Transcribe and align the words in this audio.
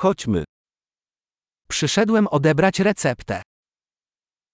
Chodźmy. 0.00 0.43
Przyszedłem 1.69 2.27
odebrać 2.27 2.79
receptę. 2.79 3.41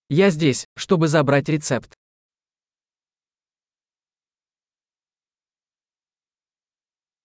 Я 0.09 0.31
здесь, 0.31 0.65
чтобы 0.79 1.07
забрать 1.07 1.49
рецепт. 1.49 1.93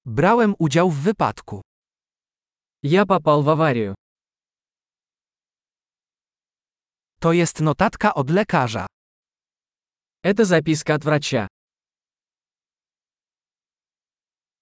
Brałem 0.05 0.55
udział 0.59 0.91
w 0.91 0.97
wypadku. 1.01 1.61
Я 2.83 3.07
попал 3.07 3.43
в 3.43 3.49
аварию. 3.49 3.95
To 7.21 7.33
jest 7.33 7.61
notatka 7.61 8.15
od 8.15 8.31
lekarza. 8.31 8.87
Это 10.25 10.45
записка 10.45 10.95
от 10.95 11.05
врача. 11.05 11.49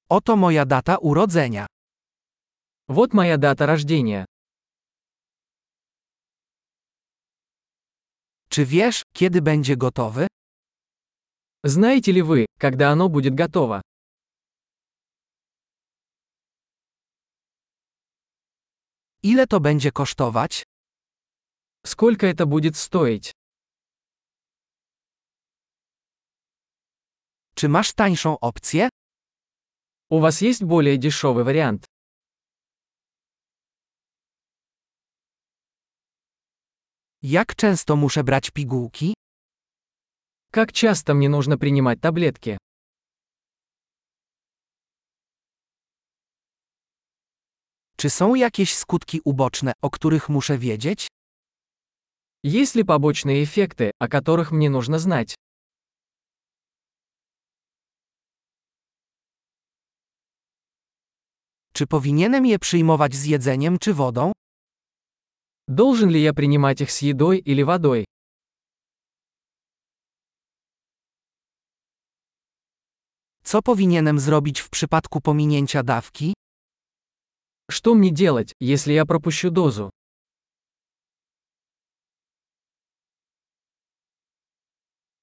Oto 0.09 0.37
moja 0.37 0.65
data 0.67 0.99
urodzenia. 0.99 1.67
Вот 2.90 3.14
моя 3.14 3.38
дата 3.38 3.66
рождения. 3.66 4.26
Czy 8.50 8.66
wiesz, 8.66 9.04
kiedy 9.14 9.42
będzie 9.42 9.78
gotowy? 9.78 10.28
Знаете 11.64 12.12
ли 12.12 12.22
вы, 12.22 12.46
когда 12.60 12.92
оно 12.92 13.10
будет 13.10 13.34
готово? 13.36 13.82
Ile 19.24 19.48
to 19.48 19.60
będzie 19.60 19.92
kosztować? 19.92 20.64
Сколько 21.86 22.28
это 22.28 22.46
будет 22.46 22.78
стоить? 22.78 23.32
Czy 27.56 27.70
masz 27.70 27.94
tańszą 27.94 28.40
opcję? 28.40 28.90
У 30.10 30.20
вас 30.20 30.42
есть 30.42 30.64
более 30.64 30.98
дешевый 30.98 31.44
вариант? 31.44 31.86
Jak 37.22 37.56
często 37.56 37.96
muszę 37.96 38.24
brać 38.24 38.52
pigułki? 38.52 39.14
Как 40.52 40.72
часто 40.72 41.14
мне 41.14 41.30
нужно 41.30 41.58
принимать 41.58 42.02
таблетки? 42.02 42.58
Czy 47.98 48.10
są 48.10 48.36
jakieś 48.36 48.76
skutki 48.76 49.22
uboczne, 49.24 49.74
o 49.82 49.90
których 49.90 50.30
muszę 50.30 50.58
wiedzieć? 50.58 51.08
Есть 52.44 52.76
ли 52.76 52.84
побочные 52.84 53.44
эффекты, 53.44 53.92
о 54.00 54.08
которых 54.08 54.52
мне 54.52 54.70
нужно 54.70 55.00
знать? 55.00 55.36
Czy 61.74 61.88
powinienem 61.88 62.46
je 62.46 62.60
przyjmować 62.60 63.16
z 63.16 63.26
jedzeniem 63.26 63.80
czy 63.80 63.94
wodą? 63.94 64.32
Должен 65.70 66.10
ли 66.10 66.22
я 66.22 66.34
принимать 66.34 66.82
их 66.82 66.92
с 66.92 67.02
едой 67.02 67.40
или 67.40 67.64
водой? 67.64 68.06
Co 73.44 73.62
powinienem 73.62 74.20
zrobić 74.20 74.60
w 74.62 74.70
przypadku 74.70 75.22
pominięcia 75.22 75.84
dawki? 75.84 76.34
Что 77.72 77.96
мне 77.96 78.12
делать, 78.12 78.54
если 78.60 78.94
я 78.94 79.06
пропущу 79.06 79.52
дозу? 79.52 79.90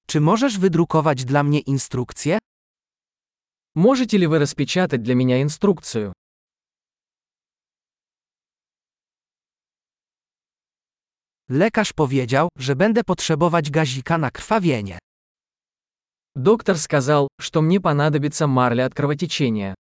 Czy 0.07 0.21
możesz 0.21 0.57
wydrukować 0.59 1.25
dla 1.25 1.43
mnie 1.43 1.59
instrukcję? 1.59 2.39
Можете 3.75 4.17
ли 4.17 4.27
вы 4.27 4.39
распечатать 4.39 5.01
для 5.01 5.15
меня 5.15 5.41
инструкцию? 5.41 6.13
Lekarz 11.49 11.93
powiedział, 11.93 12.49
że 12.57 12.75
będę 12.75 13.03
potrzebować 13.03 13.69
gazika 13.69 14.17
na 14.17 14.31
krwawienie. 14.31 14.99
Доктор 16.35 16.77
сказал, 16.77 17.27
что 17.41 17.61
мне 17.61 17.79
понадобится 17.79 18.47
марля 18.47 18.85
от 18.85 18.93
кровотечения. 18.93 19.75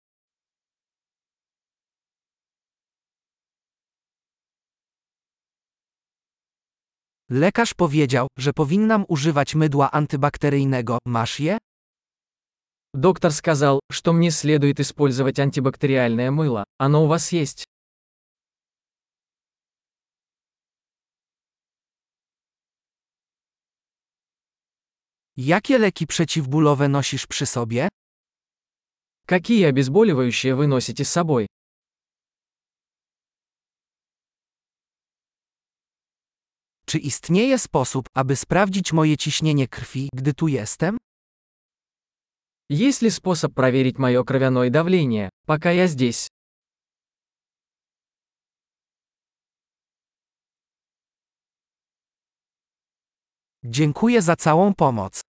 Lekarz 7.29 7.73
powiedział, 7.73 8.27
że 8.37 8.53
powinnam 8.53 9.05
używać 9.07 9.55
mydła 9.55 9.91
antybakteryjnego. 9.91 10.97
Masz 11.05 11.39
je? 11.39 11.57
Доктор 12.93 13.31
сказал, 13.31 13.79
что 13.91 14.13
мне 14.13 14.31
следует 14.31 14.79
использовать 14.79 15.39
антибактериальное 15.39 16.31
мыло. 16.31 16.65
Оно 16.77 17.05
у 17.05 17.07
вас 17.07 17.31
есть? 17.31 17.63
Jakie 25.37 25.77
leki 25.77 26.07
przeciwbólowe 26.07 26.87
nosisz 26.87 27.27
przy 27.27 27.45
sobie? 27.45 27.89
Какие 29.27 29.65
обезболивающие 29.65 30.55
вы 30.55 30.67
носите 30.67 31.05
с 31.05 31.11
собой? 31.11 31.47
Czy 36.85 36.97
istnieje 36.99 37.57
sposób, 37.57 38.05
aby 38.13 38.35
sprawdzić 38.35 38.93
moje 38.93 39.17
ciśnienie 39.17 39.67
krwi, 39.67 40.09
gdy 40.13 40.33
tu 40.33 40.47
jestem? 40.47 40.97
Есть 42.69 43.01
ли 43.01 43.09
способ 43.09 43.53
проверить 43.53 43.97
мое 43.99 44.23
кровяное 44.23 44.69
давление, 44.69 45.29
пока 45.45 45.71
я 45.71 45.87
здесь? 45.87 46.27
Dziękuję 53.65 54.21
za 54.21 54.35
całą 54.35 54.73
pomoc. 54.73 55.21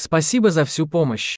Спасибо 0.00 0.50
за 0.50 0.64
всю 0.64 0.88
помощь. 0.88 1.36